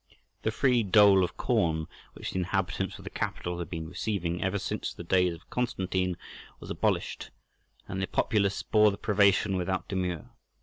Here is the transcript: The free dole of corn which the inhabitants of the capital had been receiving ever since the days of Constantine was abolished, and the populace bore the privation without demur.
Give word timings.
The 0.41 0.49
free 0.49 0.81
dole 0.81 1.23
of 1.23 1.37
corn 1.37 1.85
which 2.13 2.31
the 2.31 2.39
inhabitants 2.39 2.97
of 2.97 3.03
the 3.03 3.11
capital 3.11 3.59
had 3.59 3.69
been 3.69 3.87
receiving 3.87 4.41
ever 4.43 4.57
since 4.57 4.91
the 4.91 5.03
days 5.03 5.35
of 5.35 5.47
Constantine 5.51 6.17
was 6.59 6.71
abolished, 6.71 7.29
and 7.87 8.01
the 8.01 8.07
populace 8.07 8.63
bore 8.63 8.89
the 8.89 8.97
privation 8.97 9.57
without 9.57 9.87
demur. 9.87 10.31